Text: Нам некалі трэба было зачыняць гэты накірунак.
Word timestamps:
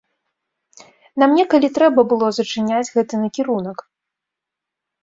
Нам 1.23 1.35
некалі 1.41 1.67
трэба 1.77 2.01
было 2.15 2.27
зачыняць 2.39 2.83
гэты 2.97 3.13
накірунак. 3.27 3.89